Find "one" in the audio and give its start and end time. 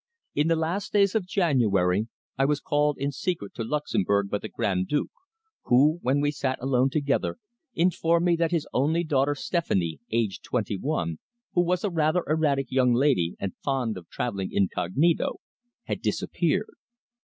10.75-11.19